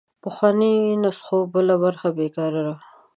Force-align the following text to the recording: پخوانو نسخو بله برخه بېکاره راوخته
پخوانو 0.23 0.71
نسخو 1.03 1.37
بله 1.53 1.75
برخه 1.83 2.07
بېکاره 2.17 2.59
راوخته 2.67 2.95